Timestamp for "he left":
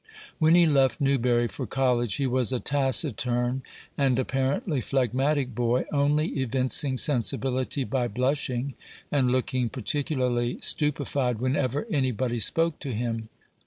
0.55-0.99